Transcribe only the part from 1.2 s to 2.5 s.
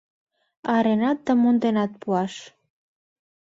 да монденат пуаш